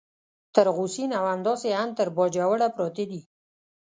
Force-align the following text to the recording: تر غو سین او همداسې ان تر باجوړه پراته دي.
تر 0.55 0.67
غو 0.75 0.85
سین 0.93 1.11
او 1.19 1.25
همداسې 1.33 1.69
ان 1.81 1.89
تر 1.97 2.07
باجوړه 2.17 2.67
پراته 2.75 3.05
دي. 3.11 3.21